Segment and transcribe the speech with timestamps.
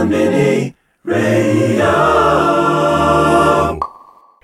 [0.00, 0.72] Konbini
[1.04, 1.92] Radio.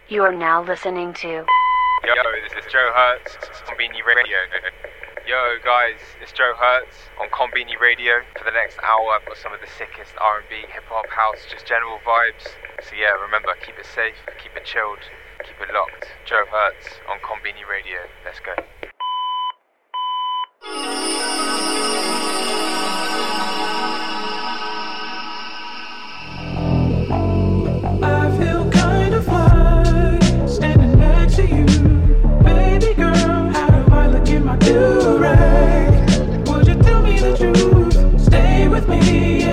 [0.07, 1.45] You are now listening to Yo,
[2.45, 4.37] this is Joe Hertz, Konbini Radio.
[5.27, 8.21] Yo, guys, it's Joe Hertz on Konbini Radio.
[8.37, 11.65] For the next hour, I've got some of the sickest R&B, hip hop, house, just
[11.65, 12.53] general vibes.
[12.83, 15.01] So yeah, remember, keep it safe, keep it chilled,
[15.43, 16.13] keep it locked.
[16.27, 18.05] Joe Hertz on Konbini Radio.
[18.27, 18.53] Let's go.
[39.13, 39.46] Me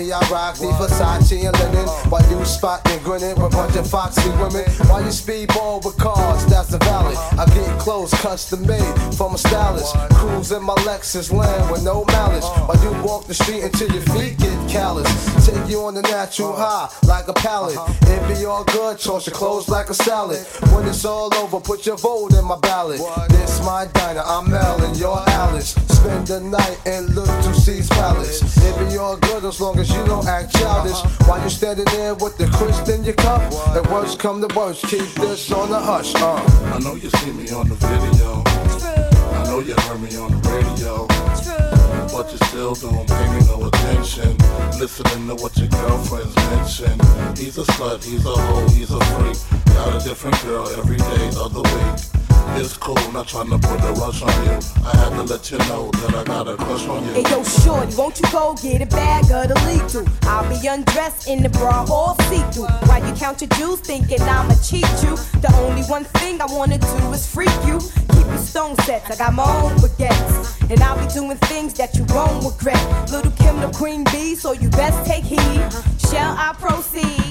[0.00, 1.86] me, I rock the Versace and linen.
[2.10, 4.64] While you spotting, grinning with a bunch of foxy women.
[4.88, 7.16] While you speedball with cars, that's the valley.
[7.38, 9.94] I get clothes custom made from a stylist.
[10.50, 12.44] In my Lexus land with no malice.
[12.66, 15.06] While you walk the street until your feet get callous.
[15.46, 17.78] Take you on the natural high like a pallet.
[18.02, 20.44] It be all good, toss your clothes like a salad.
[20.74, 23.00] When it's all over, put your vote in my ballot.
[23.28, 25.70] This my diner, I'm Mel and you're Alice.
[25.86, 28.42] Spend the night and look to see's palace.
[28.56, 30.98] It be all good as long as you don't act childish.
[31.28, 33.40] While you standing there with the crisp in your cup.
[33.76, 36.12] And worst come to worst, keep this on the hush.
[36.16, 36.42] Uh.
[36.74, 38.49] I know you see me on the video.
[39.60, 41.06] Know you heard me on the radio.
[42.16, 44.34] But you still don't pay me no attention.
[44.80, 46.98] Listening to what your girlfriends mention.
[47.36, 49.36] He's a slut, he's a hoe, he's a freak.
[49.74, 52.19] Got a different girl every day of the week.
[52.56, 54.58] It's cool, not trying to put a rush on you.
[54.84, 57.12] I had to let you know that I got a crush on you.
[57.12, 60.04] Hey yo, shorty, won't you go get a bag of the lethal?
[60.28, 62.66] I'll be undressed in the bra all see-through.
[62.88, 65.16] While you count your jewels, thinking I'ma cheat you.
[65.40, 67.78] The only one thing I wanna do is freak you.
[68.14, 70.70] Keep your stone sets, I got my own baguettes.
[70.70, 72.82] And I'll be doing things that you won't regret.
[73.10, 75.64] Lil' Kim the queen bee, so you best take heed.
[76.10, 77.30] Shall I proceed?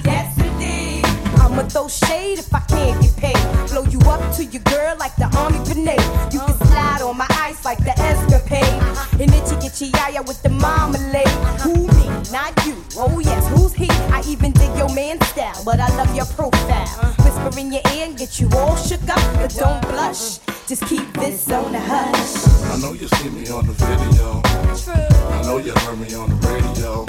[1.39, 3.69] I'ma throw shade if I can't get paid.
[3.69, 6.01] Blow you up to your girl like the army grenade.
[6.33, 8.81] You can slide on my ice like the escapade.
[9.19, 11.27] And itchy itchy yaya with the marmalade.
[11.63, 12.07] Who me?
[12.31, 12.75] Not you.
[12.95, 13.89] Oh yes, who's he?
[14.12, 16.88] I even dig your man style, but I love your profile.
[17.24, 20.39] Whisper in your ear and get you all shook up, but don't blush.
[20.69, 22.45] Just keep this on the hush.
[22.71, 24.39] I know you see me on the video.
[24.45, 27.06] I know you heard me on the radio.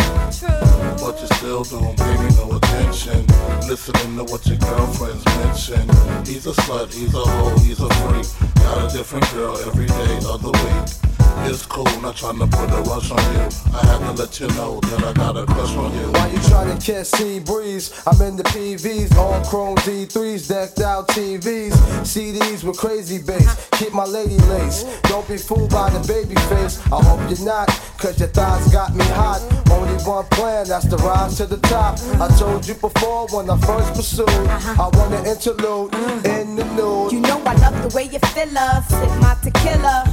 [0.97, 3.27] But you still don't pay me no attention.
[3.69, 5.87] Listening to what your girlfriends mention.
[6.25, 8.55] He's a slut, he's a hoe, he's a freak.
[8.65, 11.11] Got a different girl every day of the week.
[11.45, 13.49] It's cool, not trying to put a rush on you.
[13.75, 16.13] I had to let you know that I got a crush on you.
[16.13, 17.91] Why you trying to catch sea breeze?
[18.07, 21.73] I'm in the PVs, all chrome D3s, decked out TVs,
[22.05, 23.50] CDs with crazy bass.
[23.73, 24.85] Keep my lady lace.
[25.05, 26.81] Don't be fooled by the baby face.
[26.93, 27.69] I hope you're not,
[27.99, 29.41] cause your thighs got me hot.
[29.71, 31.99] Only one plan, that's the rise to the top.
[32.21, 34.29] I told you before when I first pursued.
[34.29, 35.95] I want an interlude
[36.27, 37.13] in the nude.
[37.13, 38.89] You know I love the way you fill us.
[38.89, 40.05] Sip my tequila,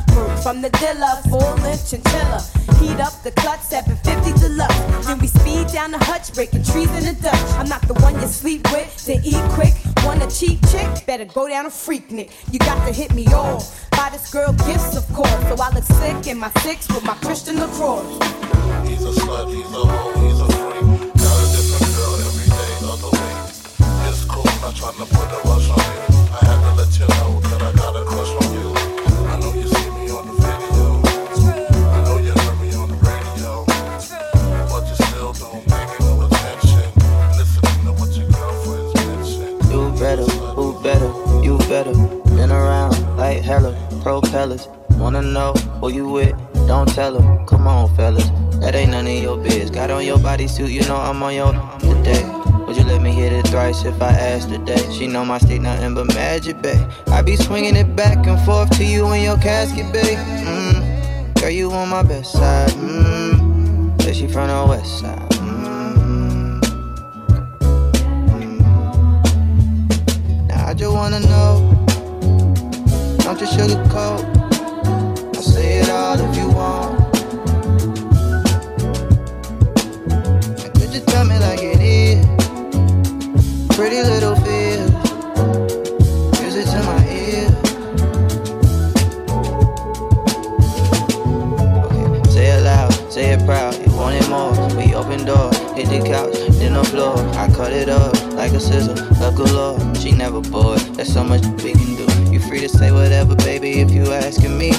[0.43, 2.41] from the dealer, full inch chinchilla.
[2.79, 5.07] Heat up the clutch, 750 deluxe.
[5.07, 7.35] Then we speed down the hutch, breaking trees in the Dutch.
[7.57, 9.73] I'm not the one you sleep with, then eat quick.
[10.05, 11.05] Want a cheap chick?
[11.05, 12.31] Better go down a Freaknik.
[12.51, 13.89] You got to hit me off.
[13.91, 15.29] Buy this girl gifts, of course.
[15.49, 18.03] So I look sick in my six with my Christian LaCroix.
[18.87, 21.13] He's a slut, he's a hoe, he's a freak.
[21.17, 23.39] Got a different girl every day of the week.
[24.07, 26.03] It's cool, not trying to put a rush on you.
[26.31, 27.36] I had to let you know
[43.27, 44.67] like hella propellers.
[44.91, 46.35] Wanna know who you with?
[46.67, 47.45] Don't tell them.
[47.45, 48.29] Come on, fellas.
[48.61, 49.69] That ain't none of your biz.
[49.69, 51.51] Got on your bodysuit, you know I'm on your
[51.81, 52.23] today.
[52.65, 54.81] Would you let me hit it thrice if I asked today?
[54.93, 56.89] She know my state nothing but magic, babe.
[57.07, 60.19] I be swinging it back and forth to you in your casket, babe.
[60.47, 61.41] Mm.
[61.41, 62.69] Girl, you on my best side.
[62.69, 64.01] Mm.
[64.01, 65.29] Say she from the west side.
[65.31, 66.61] Mm.
[70.47, 71.76] Now I just wanna know.
[73.27, 74.23] Don't you sugarcoat.
[75.35, 76.97] I'll say it all if you want.
[80.63, 82.25] And could you tell me like it is?
[83.75, 84.91] Pretty little fears.
[86.39, 87.49] Music to my ear.
[91.83, 93.75] Okay, say it loud, say it proud.
[93.85, 94.53] You want it more?
[94.77, 97.17] We open door, hit the couch, then the floor.
[97.37, 99.77] I cut it up like a scissor, love galore.
[99.95, 100.79] She never bored.
[100.95, 102.31] There's so much we can do.
[102.31, 104.71] You free to say whatever, baby, if you asking me.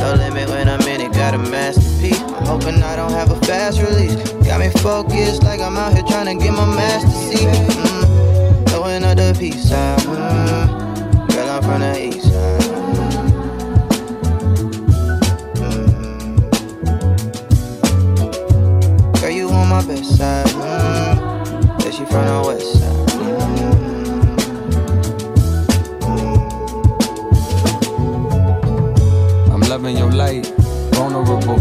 [0.00, 2.20] No limit when I'm in it, got a masterpiece.
[2.20, 4.16] I'm hoping I don't have a fast release.
[4.46, 7.48] Got me focused like I'm out here trying to get my master seat.
[7.48, 9.98] Mm, throwing up the peace sign.
[9.98, 12.25] Mm, girl, I'm from the east
[20.16, 20.46] side.
[20.46, 22.96] Mm, yeah, she from the west side.
[29.52, 30.46] I'm loving your light,
[30.92, 31.60] vulnerable.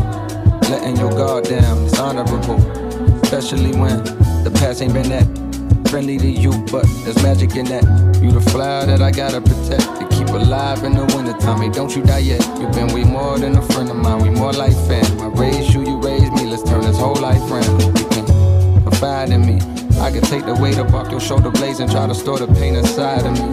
[0.69, 2.59] Letting your guard down, it's honorable.
[3.23, 4.03] Especially when
[4.43, 5.27] the past ain't been that
[5.89, 7.83] friendly to you, but there's magic in that.
[8.21, 11.61] You the flower that I gotta protect to keep alive in the wintertime.
[11.61, 12.41] Hey, don't you die yet.
[12.59, 15.19] You've been way more than a friend of mine, we more like fam.
[15.19, 18.14] I raised you, you raised me, let's turn this whole life round.
[18.95, 19.55] Confide in me.
[19.99, 22.47] I can take the weight up off your shoulder blades and try to store the
[22.47, 23.51] pain inside of me.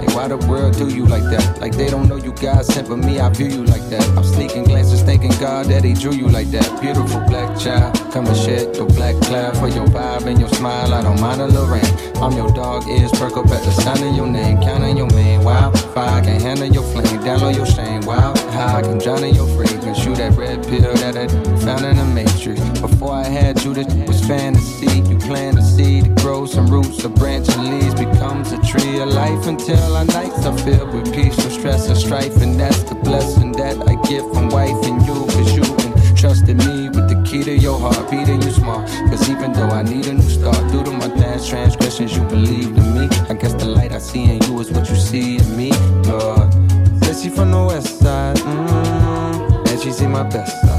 [0.00, 1.60] Hey, why the world do you like that?
[1.60, 4.02] Like they don't know you God sent, but me, I view you like that.
[4.16, 6.80] I'm sneaking glances, thanking God that He drew you like that.
[6.80, 10.94] Beautiful black child, come and shed your black cloud for your vibe and your smile.
[10.94, 11.84] I don't mind a little rain.
[12.16, 14.62] I'm your dog, ears perk up at the sound of your name.
[14.62, 15.70] Counting your man, wow.
[15.92, 18.32] Fire can handle your flame, download your shame, wow.
[18.58, 20.04] How I can drown in your fragrance.
[20.04, 21.28] You that red pill that I
[21.64, 22.60] found in the matrix.
[22.80, 24.98] Before I had you, this was fantasy.
[25.08, 28.98] You plant a seed, it grows some roots, a branch and leaves, becomes a tree
[28.98, 32.42] of life until our nights are filled with peace, no stress and strife.
[32.42, 36.48] And that's the blessing that I get from wife and you, cause you can trust
[36.48, 38.88] in me with the key to your heart, beating you smart.
[39.08, 42.76] Cause even though I need a new start, due to my past transgressions, you believed
[42.76, 43.06] in me.
[43.30, 45.70] I guess the light I see in you is what you see in me,
[46.10, 46.67] Lord.
[47.20, 50.77] She from the west side, mm, and she see my best side.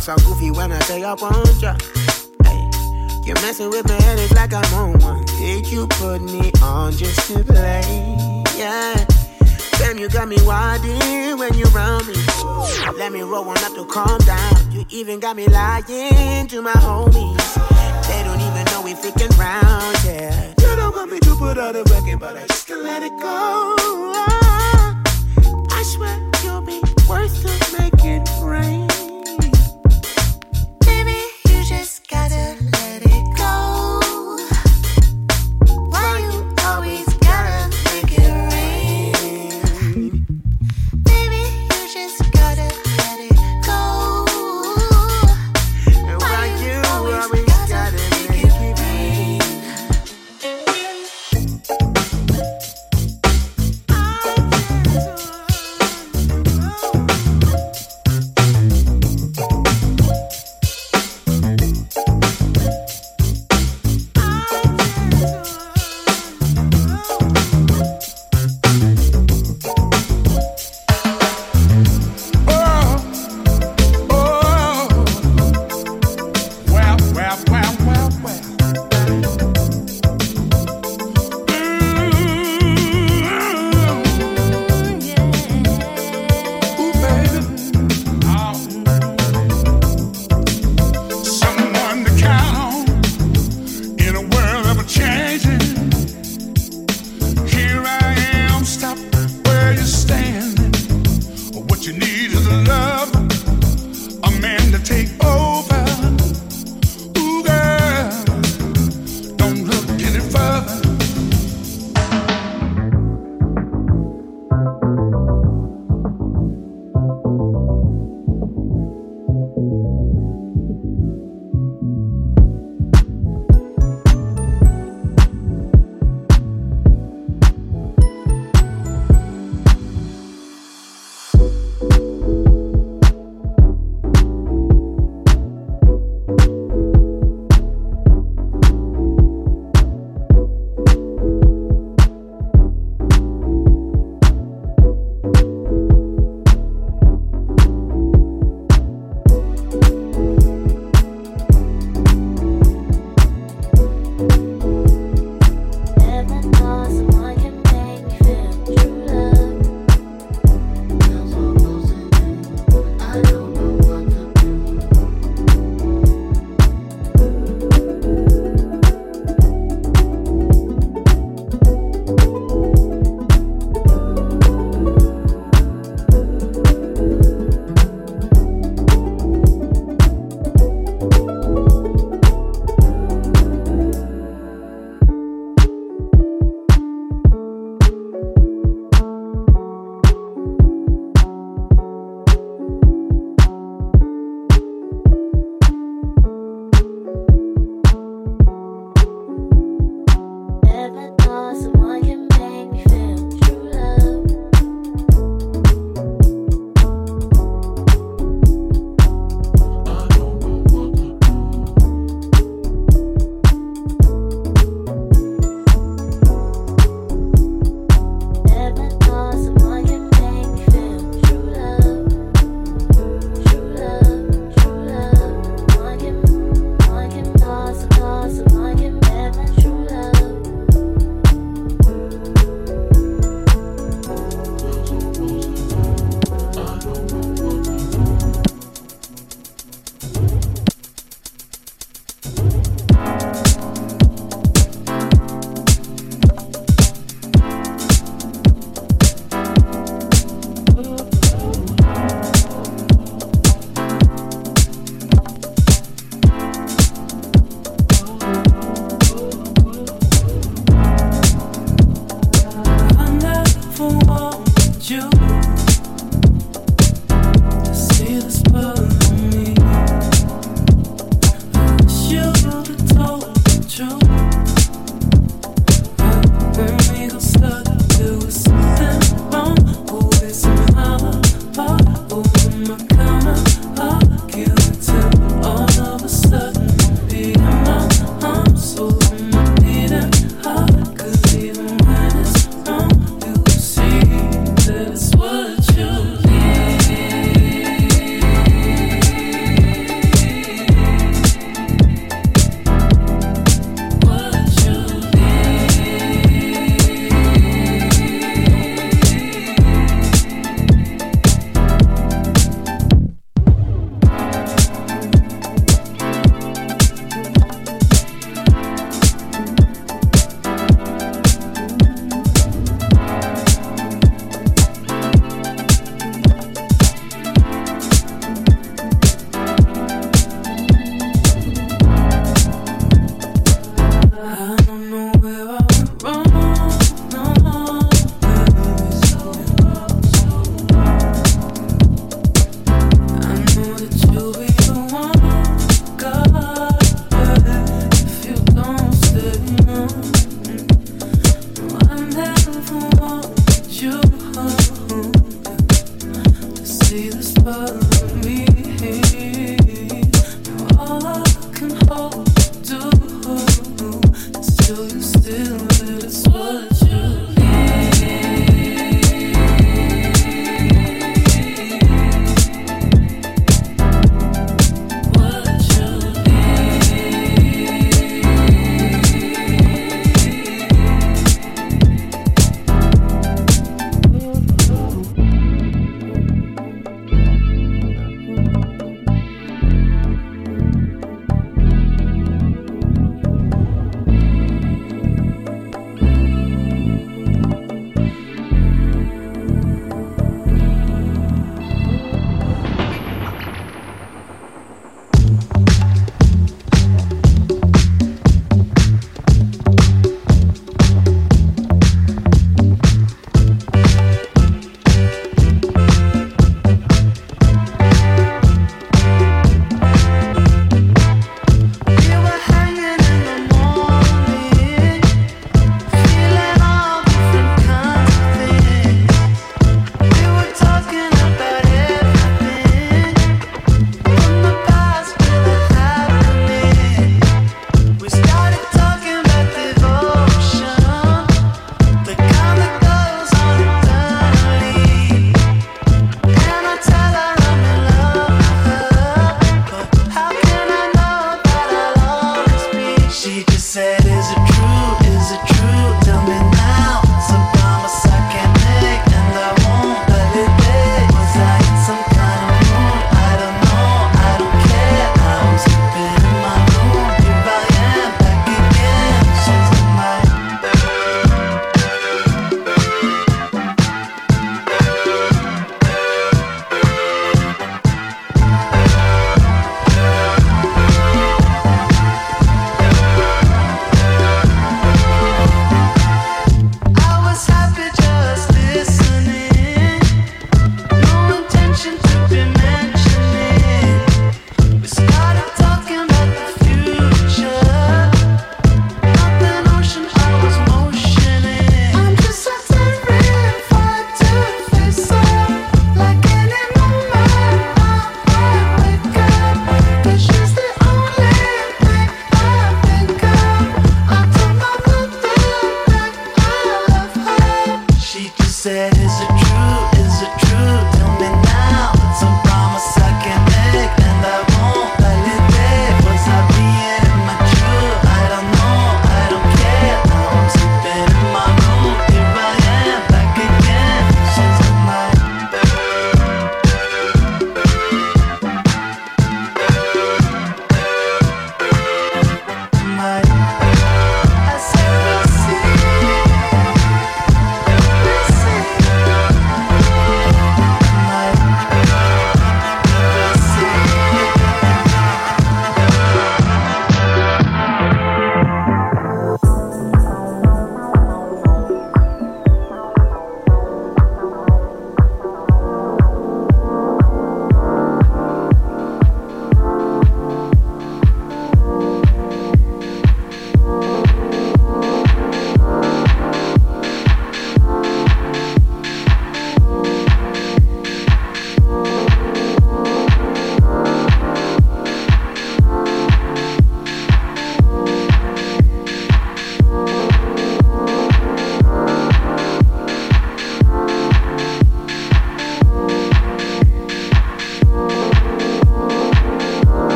[0.00, 1.76] so goofy when I say I want ya.
[2.44, 2.70] Hey,
[3.24, 5.24] you're messing with my head, it's like I'm on one.
[5.38, 7.82] Did you put me on just to play?
[8.56, 9.06] Yeah.
[9.78, 12.14] Damn, you got me wildin' when you round me.
[12.98, 14.72] Let me roll one up to calm down.
[14.72, 17.54] You even got me lying to my homies.
[18.08, 20.54] They don't even know we freaking round, yeah.
[20.60, 23.12] You don't want me to put out a record, but I just can let it
[23.20, 23.74] go.
[24.16, 25.02] Ah,
[25.70, 27.83] I swear you'll be worth the man.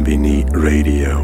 [0.00, 1.20] Konbini Radio.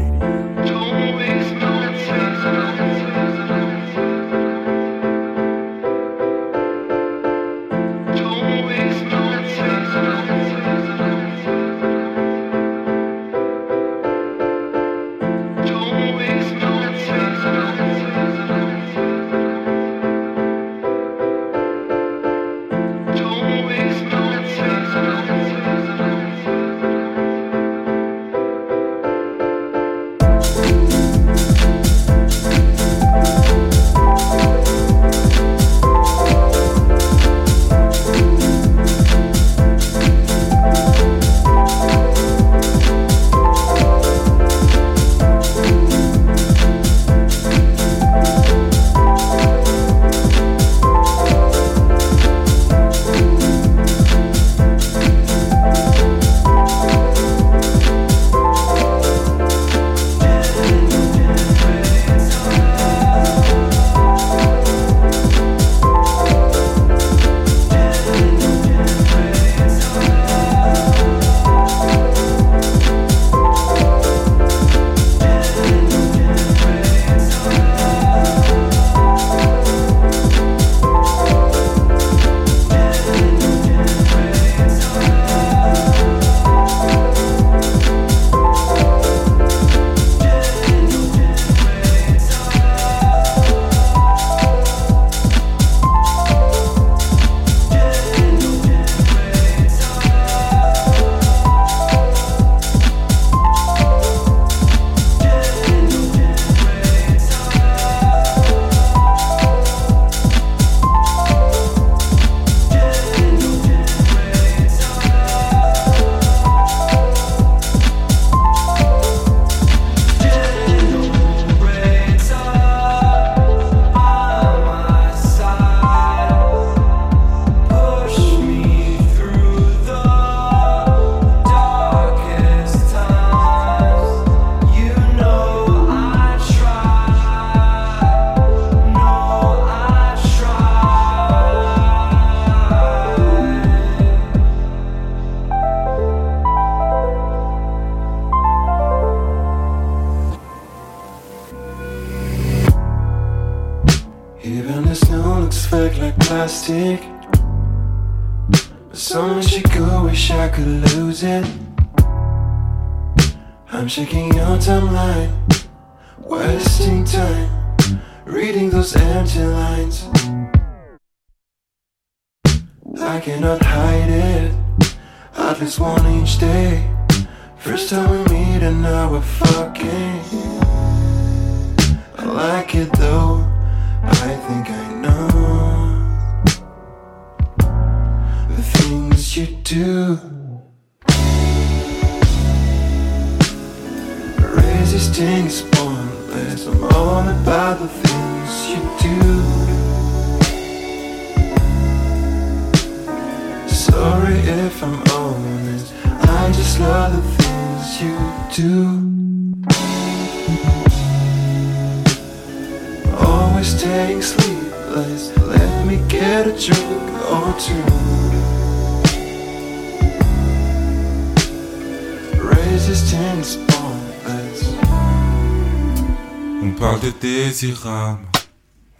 [226.61, 228.19] On parle de désirable,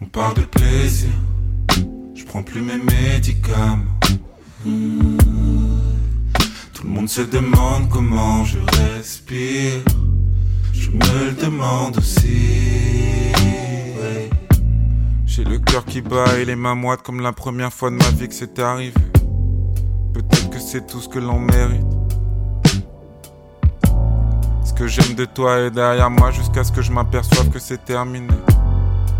[0.00, 1.10] on parle de plaisir.
[2.16, 3.84] Je prends plus mes médicaments.
[4.64, 5.18] Hmm.
[6.74, 8.58] Tout le monde se demande comment je
[8.96, 9.80] respire.
[10.72, 13.32] Je me le demande aussi.
[15.24, 18.10] J'ai le cœur qui bat et les mains moites comme la première fois de ma
[18.10, 18.94] vie que c'était arrivé.
[20.14, 21.87] Peut-être que c'est tout ce que l'on mérite.
[24.78, 28.32] Que j'aime de toi est derrière moi jusqu'à ce que je m'aperçoive que c'est terminé.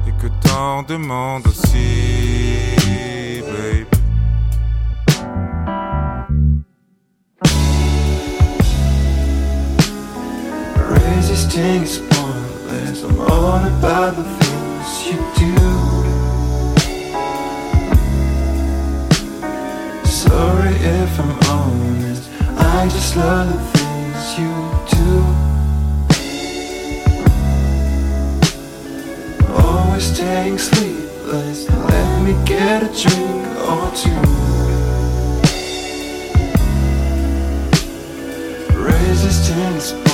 [0.07, 2.77] Et que t'en demandes aussi,
[3.43, 3.89] babe.
[10.91, 13.03] Resisting is pointless.
[13.03, 15.57] I'm all about the things you do.
[20.05, 22.31] Sorry if I'm honest.
[22.57, 24.55] I just love the things you
[24.97, 25.38] do.
[29.65, 31.69] Always staying sleepless.
[31.71, 34.39] Let me get a drink or two.
[38.75, 40.08] Resistance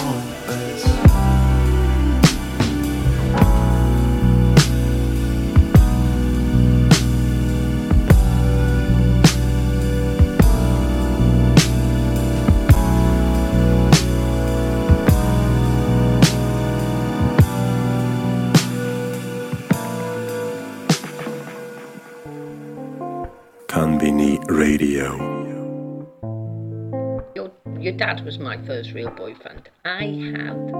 [28.16, 29.68] dad was my first real boyfriend.
[29.84, 30.04] I
[30.36, 30.72] had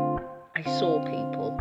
[0.57, 1.61] I saw people.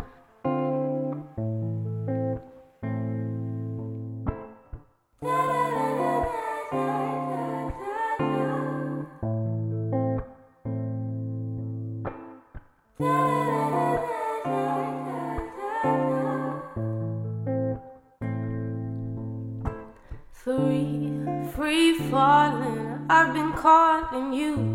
[20.32, 21.10] Free,
[21.54, 23.06] free falling.
[23.08, 24.73] I've been calling you.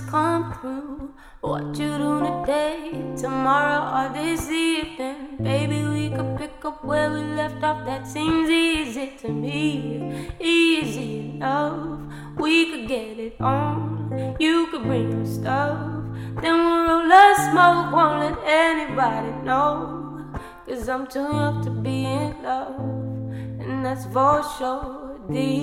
[0.00, 1.14] Come through.
[1.40, 5.36] What you do today, tomorrow, or this evening?
[5.42, 7.84] Baby, we could pick up where we left off.
[7.84, 10.30] That seems easy to me.
[10.40, 12.00] Easy enough.
[12.36, 14.36] We could get it on.
[14.38, 15.78] You could bring your stuff.
[16.40, 17.92] Then we'll roll a smoke.
[17.92, 20.24] Won't let anybody know.
[20.66, 22.78] Cause I'm too young to be in love.
[23.60, 25.20] And that's for sure.
[25.30, 25.61] Deeper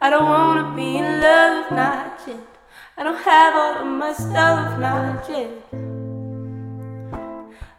[0.00, 2.36] I don't wanna be in love, not yet.
[2.96, 5.50] I don't have all of my stuff, not yet.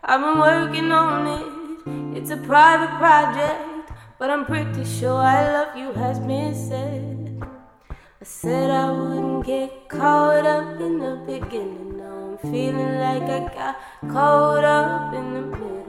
[0.03, 2.17] I've been working on it.
[2.17, 7.43] It's a private project, but I'm pretty sure I love you has been said.
[7.89, 11.97] I said I wouldn't get caught up in the beginning.
[11.97, 13.75] Now I'm feeling like I got
[14.11, 15.84] caught up in the middle.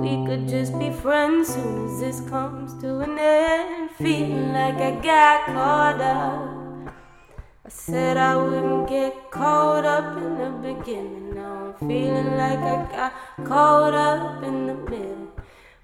[0.00, 3.90] We could just be friends soon as this comes to an end.
[3.98, 6.94] Feeling like I got caught up.
[7.66, 11.34] I said I wouldn't get caught up in the beginning.
[11.34, 15.28] Now I'm feeling like I got caught up in the middle.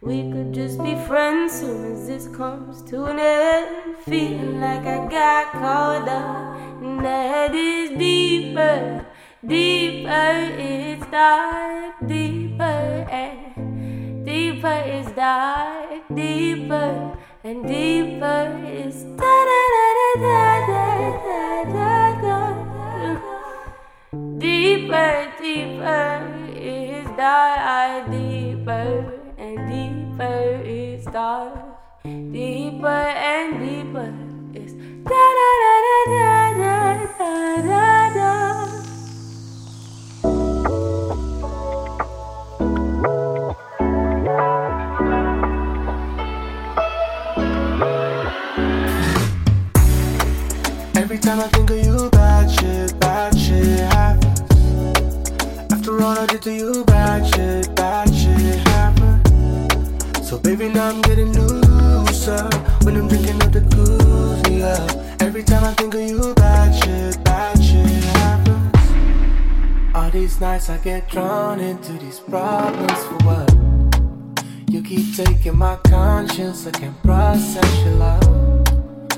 [0.01, 3.99] We could just be friends soon as this comes to an end.
[3.99, 9.05] Feeling like I got caught up, and that is deeper,
[9.47, 10.55] deeper.
[10.59, 12.36] It's dark, and
[14.67, 19.89] deeper is dark, deeper, and deeper is da da da
[20.25, 20.87] da da
[21.23, 22.39] da da da.
[24.39, 26.11] Deeper, deeper
[26.57, 28.89] is dark, deeper
[29.39, 31.55] and deeper is dark.
[32.03, 34.13] Deeper and deeper
[34.55, 34.73] is
[35.05, 36.75] da da da da da
[37.19, 37.96] da da.
[51.27, 54.41] Time I think of you, bad shit, bad shit happens.
[55.73, 60.29] After all I did to you, bad shit, bad shit happens.
[60.29, 62.49] So baby, now I'm getting looser
[62.85, 65.17] when I'm drinking up the goose, yeah.
[65.19, 69.97] Every time I think of you, bad shit, bad shit happens.
[69.97, 73.51] All these nights I get drawn into these problems for what?
[74.71, 78.47] You keep taking my conscience, I can't process your love.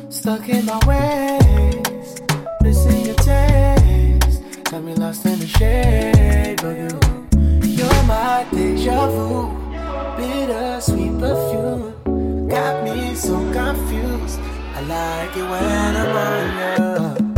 [0.08, 1.87] Stuck in my ways,
[2.62, 4.42] missing your taste.
[4.64, 6.98] Got me lost in the shade of you.
[7.68, 9.50] You're my deja vu,
[10.16, 12.48] bittersweet perfume.
[12.48, 14.40] Got me so confused.
[14.74, 17.28] I like it when I'm on you.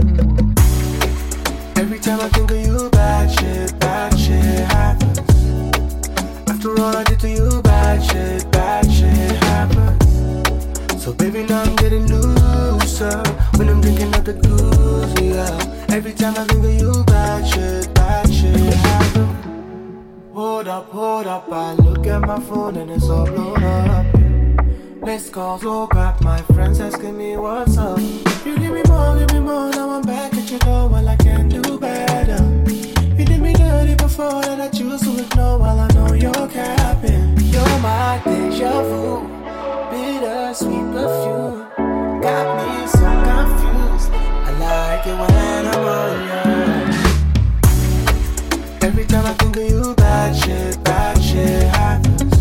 [1.77, 5.19] Every time I think of you, bad shit, bad shit happens.
[6.49, 9.50] After all I did to you, bad shit, bad shit happens.
[16.37, 20.31] I think of you, bad shit, bad shit happen.
[20.33, 24.07] Hold up, hold up, I look at my phone and it's all blown up.
[25.03, 27.99] Missed calls, oh crap, my friends asking me what's up.
[27.99, 31.17] You give me more, give me more, now I'm back at your door, well I
[31.17, 32.43] can do better.
[33.19, 37.37] You did me dirty before that I choose to ignore while I know you're capping.
[37.39, 39.27] You're my deja vu
[39.91, 42.21] bittersweet perfume.
[42.23, 42.87] Got me
[45.19, 46.97] like it when I'm on you.
[48.83, 52.35] Every time I think of you, bad shit, bad shit happens.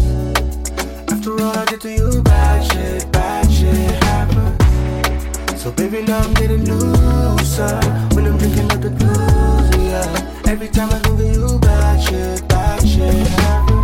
[1.11, 5.61] After all I did to you, bad shit, bad shit happens.
[5.61, 7.79] So baby, now I'm getting looser
[8.13, 10.51] when I'm drinking up the blues, yeah.
[10.51, 13.79] Every time I think of you, bad shit, bad shit happens.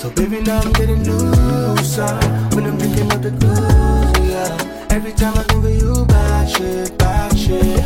[0.00, 4.86] So baby, now I'm getting looser uh, when I'm drinking up the goose, yeah.
[4.88, 7.84] Every time I think of you, bad shit, bad shit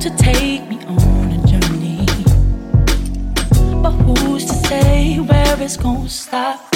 [0.00, 2.04] to take me on a journey.
[3.80, 6.73] But who's to say where it's gonna stop?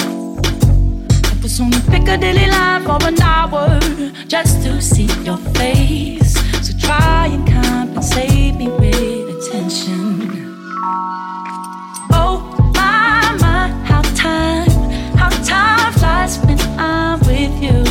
[1.49, 3.79] Was on Piccadilly line for an hour
[4.27, 6.35] just to see your face.
[6.61, 10.55] So try and compensate me with attention.
[12.11, 12.37] Oh
[12.75, 14.69] my my, how time,
[15.17, 17.83] how time flies when I'm with you.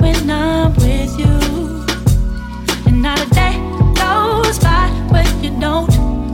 [0.00, 1.84] When I'm with you.
[2.86, 3.58] And not a day
[3.94, 5.90] goes by where you don't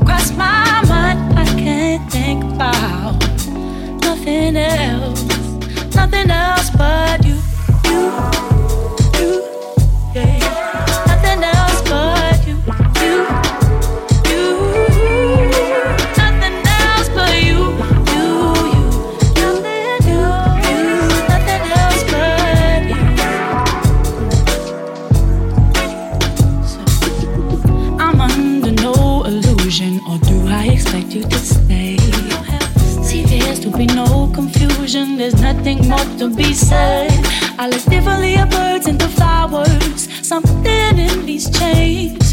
[0.07, 1.37] cross my mind.
[1.37, 3.19] I can't think about
[4.01, 5.04] nothing else,
[5.95, 7.24] nothing else but
[36.19, 37.11] more be sad.
[37.59, 42.24] I look differently at birds and the flowers, something in these chains.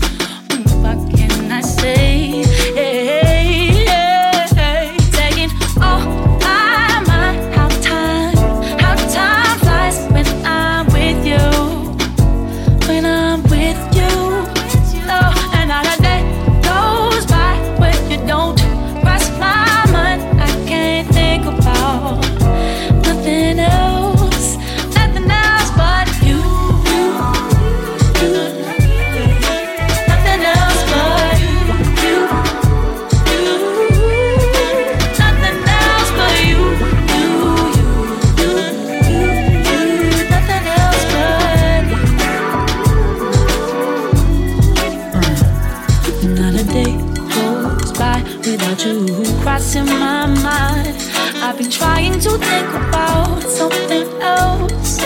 [48.52, 49.06] without you
[49.42, 50.96] crossing my mind.
[51.44, 55.00] I've been trying to think about something else.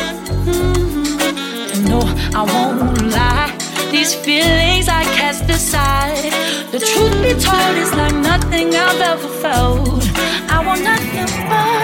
[0.46, 1.74] Mm-hmm.
[1.74, 2.00] And no,
[2.40, 3.56] I won't lie.
[3.92, 6.34] These feelings I cast aside.
[6.72, 10.04] The truth be told, it's like nothing I've ever felt.
[10.50, 11.75] I want nothing but.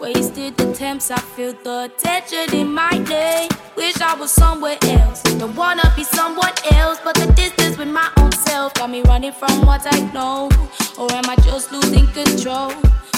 [0.00, 3.48] Wasted attempts, I feel the tension in my day.
[3.76, 5.22] Wish I was somewhere else.
[5.22, 9.32] Don't wanna be someone else, but the distance with my own self got me running
[9.32, 10.50] from what I know.
[10.96, 12.72] Or am I just losing control?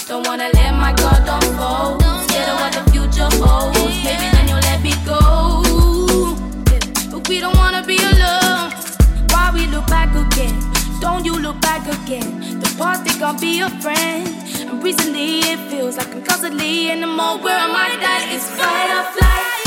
[0.09, 2.01] Don't wanna let my guard unfold.
[2.24, 3.97] Scared of what the future holds.
[4.03, 5.62] Maybe then you'll let me go.
[7.11, 8.72] But we don't wanna be alone.
[9.28, 10.57] Why we look back again?
[11.01, 12.59] Don't you look back again?
[12.61, 14.41] The past they can't be a friend.
[14.71, 18.35] And recently it feels like I'm constantly in the mode where I might die.
[18.35, 19.66] It's fight or flight.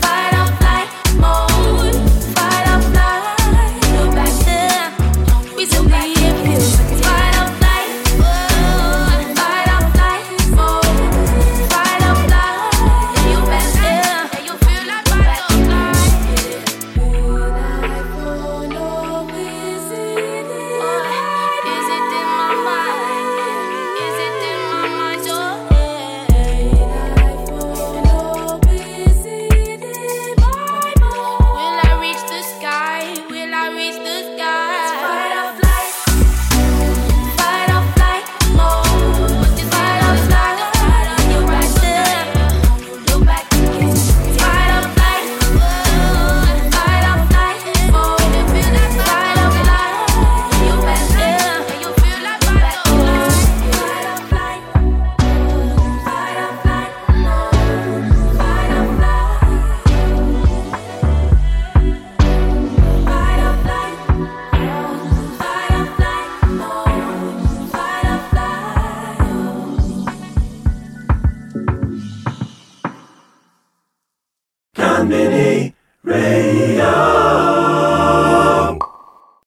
[0.00, 0.88] Fight or flight
[1.20, 1.94] mode.
[2.34, 3.72] Fight or flight.
[3.92, 5.56] You're back there.
[5.58, 6.15] Recently.